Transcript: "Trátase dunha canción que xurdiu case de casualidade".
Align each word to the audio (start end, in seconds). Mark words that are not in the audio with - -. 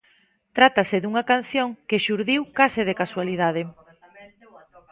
"Trátase 0.57 0.97
dunha 0.99 1.27
canción 1.31 1.69
que 1.87 2.03
xurdiu 2.05 2.41
case 2.59 2.81
de 2.87 2.97
casualidade". 3.01 3.61